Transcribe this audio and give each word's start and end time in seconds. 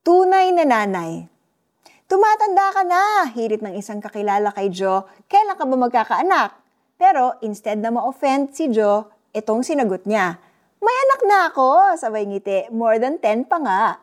Tunay 0.00 0.56
na 0.56 0.64
nanay. 0.64 1.28
Tumatanda 2.08 2.72
ka 2.72 2.88
na, 2.88 3.28
hirit 3.36 3.60
ng 3.60 3.76
isang 3.76 4.00
kakilala 4.00 4.48
kay 4.56 4.72
Joe, 4.72 5.04
kailan 5.28 5.60
ka 5.60 5.68
ba 5.68 5.76
magkakaanak? 5.76 6.56
Pero 6.96 7.36
instead 7.44 7.76
na 7.76 7.92
ma-offend 7.92 8.56
si 8.56 8.72
Joe, 8.72 9.12
itong 9.36 9.60
sinagot 9.60 10.08
niya, 10.08 10.40
May 10.80 10.96
anak 11.04 11.20
na 11.28 11.38
ako, 11.52 12.00
sabay 12.00 12.24
ngiti, 12.24 12.72
more 12.72 12.96
than 12.96 13.20
10 13.20 13.44
pa 13.44 13.60
nga. 13.60 14.00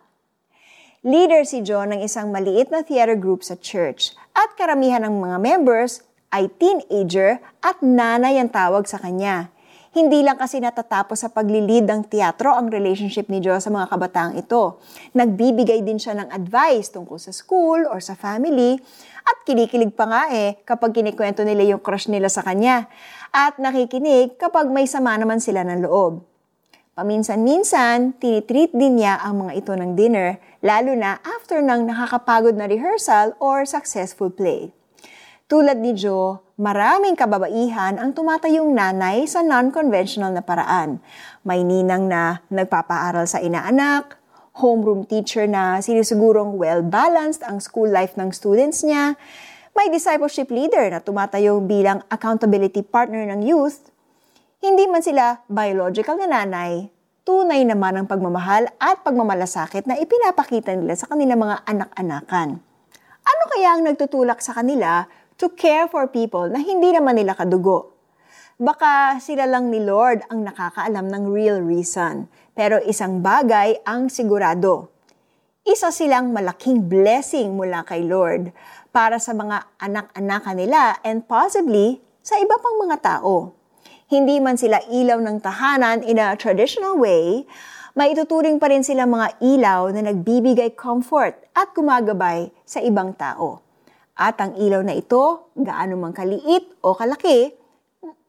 Leader 1.02 1.42
si 1.42 1.65
Joe 1.65 1.90
ng 1.90 2.06
isang 2.06 2.29
maliit 2.29 2.70
na 2.70 2.86
theater 2.86 3.18
group 3.18 3.42
sa 3.42 3.58
church 3.58 4.14
at 4.38 4.54
karamihan 4.54 5.02
ng 5.02 5.18
mga 5.18 5.42
members 5.42 6.06
ay 6.29 6.46
teenager 6.62 7.42
at 7.66 7.82
nanay 7.82 8.38
ang 8.38 8.54
tawag 8.54 8.86
sa 8.86 9.02
kanya. 9.02 9.50
Hindi 9.96 10.19
lang 10.19 10.35
kasi 10.35 10.60
natatapos 10.60 11.24
sa 11.24 11.31
paglilid 11.31 11.87
ng 11.87 12.12
teatro 12.12 12.51
ang 12.51 12.67
relationship 12.67 13.31
ni 13.31 13.40
Joe 13.40 13.63
sa 13.63 13.72
mga 13.72 13.87
kabataang 13.87 14.36
ito. 14.36 14.83
Nagbibigay 15.15 15.79
din 15.79 15.96
siya 15.96 16.20
ng 16.20 16.30
advice 16.31 16.91
tungkol 16.91 17.16
sa 17.16 17.31
school 17.31 17.88
or 17.88 18.04
sa 18.04 18.12
family 18.20 18.76
at 19.23 19.38
kinikilig 19.48 19.96
pa 19.96 20.08
nga 20.08 20.23
eh 20.36 20.60
kapag 20.68 20.91
kinikwento 20.91 21.48
nila 21.48 21.63
yung 21.63 21.80
crush 21.80 22.12
nila 22.12 22.27
sa 22.27 22.44
kanya 22.44 22.91
at 23.32 23.55
nakikinig 23.60 24.36
kapag 24.36 24.68
may 24.68 24.88
sama 24.88 25.16
naman 25.16 25.40
sila 25.40 25.63
ng 25.63 25.88
loob. 25.88 26.24
Paminsan-minsan, 26.98 28.18
tinitreat 28.18 28.74
din 28.74 28.98
niya 28.98 29.22
ang 29.22 29.46
mga 29.46 29.54
ito 29.62 29.70
ng 29.70 29.94
dinner, 29.94 30.41
lalo 30.66 30.98
na 30.98 31.22
after 31.22 31.62
ng 31.62 31.85
nakakapagod 31.85 32.58
na 32.58 32.66
rehearsal 32.66 33.38
or 33.38 33.70
successful 33.70 34.34
play. 34.34 34.74
Tulad 35.48 35.80
ni 35.80 35.96
Joe, 35.96 36.44
maraming 36.60 37.16
kababaihan 37.16 37.96
ang 38.04 38.12
tumatayong 38.12 38.68
nanay 38.68 39.24
sa 39.32 39.40
non-conventional 39.40 40.36
na 40.36 40.44
paraan. 40.44 41.00
May 41.48 41.64
ninang 41.64 42.12
na 42.12 42.44
nagpapaaral 42.52 43.24
sa 43.32 43.40
inaanak, 43.40 44.20
homeroom 44.60 45.08
teacher 45.08 45.48
na 45.48 45.80
sinisigurong 45.80 46.60
well-balanced 46.60 47.48
ang 47.48 47.64
school 47.64 47.88
life 47.88 48.20
ng 48.20 48.36
students 48.36 48.84
niya, 48.84 49.16
may 49.71 49.88
discipleship 49.88 50.52
leader 50.52 50.84
na 50.91 50.99
tumatayong 50.99 51.64
bilang 51.64 52.04
accountability 52.12 52.84
partner 52.84 53.24
ng 53.32 53.48
youth, 53.48 53.88
hindi 54.60 54.84
man 54.84 54.99
sila 54.99 55.48
biological 55.48 56.20
na 56.20 56.27
nanay, 56.27 56.91
tunay 57.24 57.64
naman 57.64 57.96
ang 57.96 58.08
pagmamahal 58.12 58.68
at 58.84 58.99
pagmamalasakit 58.99 59.88
na 59.88 59.96
ipinapakita 59.96 60.76
nila 60.76 60.99
sa 60.99 61.08
kanilang 61.08 61.40
mga 61.40 61.64
anak-anakan. 61.64 62.60
Ano 63.27 63.43
kaya 63.52 63.76
ang 63.76 63.88
nagtutulak 63.88 64.43
sa 64.43 64.52
kanila 64.52 65.08
to 65.38 65.53
care 65.53 65.85
for 65.85 66.09
people 66.09 66.49
na 66.49 66.57
hindi 66.57 66.89
naman 66.89 67.17
nila 67.17 67.38
kadugo. 67.38 67.93
Baka 68.57 69.21
sila 69.21 69.45
lang 69.45 69.69
ni 69.69 69.77
Lord 69.77 70.25
ang 70.33 70.41
nakakaalam 70.41 71.13
ng 71.13 71.23
real 71.30 71.61
reason, 71.61 72.25
pero 72.57 72.81
isang 72.81 73.21
bagay 73.21 73.77
ang 73.85 74.09
sigurado. 74.09 74.89
Isa 75.61 75.93
silang 75.93 76.33
malaking 76.33 76.89
blessing 76.89 77.53
mula 77.53 77.85
kay 77.85 78.02
Lord 78.02 78.49
para 78.89 79.21
sa 79.21 79.38
mga 79.38 79.61
anak-anak 79.77 80.43
nila 80.58 80.97
and 81.05 81.30
possibly 81.30 82.02
sa 82.25 82.41
iba 82.41 82.58
pang 82.58 82.81
mga 82.81 82.97
tao. 82.97 83.53
Hindi 84.09 84.41
man 84.41 84.58
sila 84.58 84.81
ilaw 84.89 85.21
ng 85.21 85.38
tahanan 85.38 86.02
in 86.02 86.17
a 86.17 86.33
traditional 86.33 86.97
way, 86.97 87.45
maituturing 87.93 88.58
pa 88.58 88.73
rin 88.73 88.81
sila 88.81 89.05
mga 89.05 89.38
ilaw 89.38 89.93
na 89.93 90.02
nagbibigay 90.02 90.73
comfort 90.73 91.38
at 91.53 91.69
gumagabay 91.77 92.49
sa 92.65 92.81
ibang 92.81 93.13
tao. 93.13 93.66
At 94.17 94.41
ang 94.41 94.57
ilaw 94.57 94.81
na 94.81 94.97
ito, 94.97 95.53
gaano 95.53 95.93
man 95.93 96.09
kaliit 96.09 96.81
o 96.81 96.97
kalaki, 96.97 97.53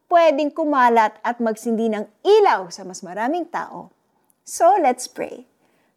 pwedeng 0.05 0.53
kumalat 0.53 1.17
at 1.25 1.41
magsindi 1.41 1.89
ng 1.89 2.05
ilaw 2.21 2.69
sa 2.69 2.85
mas 2.85 3.01
maraming 3.01 3.49
tao. 3.49 3.89
So 4.45 4.77
let's 4.77 5.09
pray. 5.09 5.49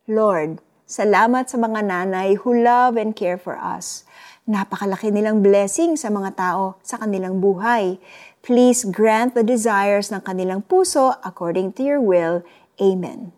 Lord, 0.08 0.64
salamat 0.88 1.52
sa 1.52 1.60
mga 1.60 1.84
nanay 1.84 2.40
who 2.40 2.56
love 2.56 2.96
and 2.96 3.12
care 3.12 3.36
for 3.36 3.60
us. 3.60 4.08
Napakalaki 4.48 5.12
nilang 5.12 5.44
blessing 5.44 6.00
sa 6.00 6.08
mga 6.08 6.40
tao 6.40 6.80
sa 6.80 6.96
kanilang 6.96 7.44
buhay. 7.44 8.00
Please 8.40 8.88
grant 8.88 9.36
the 9.36 9.44
desires 9.44 10.08
ng 10.08 10.24
kanilang 10.24 10.64
puso 10.64 11.20
according 11.20 11.68
to 11.76 11.84
your 11.84 12.00
will. 12.00 12.40
Amen. 12.80 13.36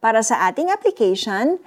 Para 0.00 0.24
sa 0.24 0.48
ating 0.48 0.72
application, 0.72 1.60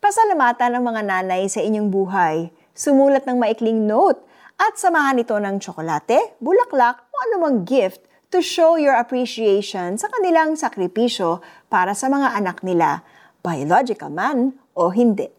pasalamatan 0.00 0.80
ng 0.80 0.82
mga 0.82 1.02
nanay 1.04 1.44
sa 1.44 1.60
inyong 1.60 1.92
buhay 1.92 2.48
sumulat 2.76 3.24
ng 3.24 3.40
maikling 3.40 3.88
note 3.88 4.20
at 4.60 4.76
samahan 4.76 5.16
ito 5.16 5.32
ng 5.32 5.56
tsokolate, 5.56 6.36
bulaklak 6.38 7.00
o 7.08 7.14
anumang 7.28 7.64
gift 7.64 8.04
to 8.28 8.44
show 8.44 8.76
your 8.76 8.92
appreciation 8.92 9.96
sa 9.96 10.12
kanilang 10.12 10.54
sakripisyo 10.54 11.40
para 11.72 11.96
sa 11.96 12.12
mga 12.12 12.36
anak 12.36 12.60
nila, 12.60 13.00
biological 13.40 14.12
man 14.12 14.52
o 14.76 14.92
hindi. 14.92 15.32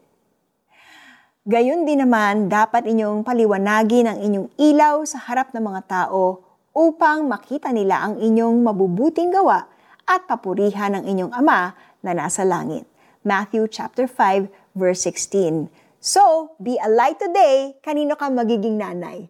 Gayon 1.47 1.87
din 1.87 2.03
naman, 2.03 2.51
dapat 2.51 2.89
inyong 2.89 3.23
paliwanagin 3.23 4.09
ang 4.09 4.19
inyong 4.19 4.49
ilaw 4.59 5.05
sa 5.07 5.21
harap 5.31 5.55
ng 5.55 5.63
mga 5.63 5.81
tao 5.87 6.43
upang 6.75 7.23
makita 7.23 7.71
nila 7.71 8.03
ang 8.03 8.19
inyong 8.19 8.65
mabubuting 8.65 9.31
gawa 9.31 9.63
at 10.03 10.27
papurihan 10.27 10.99
ng 10.99 11.03
inyong 11.07 11.31
Ama 11.31 11.71
na 12.03 12.11
nasa 12.11 12.43
langit. 12.43 12.83
Matthew 13.23 13.71
chapter 13.71 14.05
5 14.11 14.75
verse 14.75 15.07
16. 15.07 15.86
So, 15.97 16.53
be 16.61 16.77
a 16.77 16.89
light 16.89 17.17
today, 17.17 17.81
kanino 17.81 18.13
ka 18.13 18.29
magiging 18.29 18.77
nanay. 18.77 19.27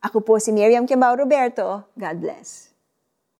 Ako 0.00 0.24
po 0.24 0.40
si 0.40 0.54
Miriam 0.54 0.88
Kiambao 0.88 1.18
Roberto. 1.18 1.84
God 1.98 2.16
bless. 2.22 2.72